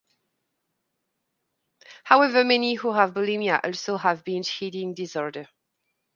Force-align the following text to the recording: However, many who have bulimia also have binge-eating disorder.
However, 2.05 2.43
many 2.43 2.73
who 2.73 2.91
have 2.93 3.13
bulimia 3.13 3.63
also 3.63 3.97
have 3.97 4.23
binge-eating 4.23 4.95
disorder. 4.95 5.47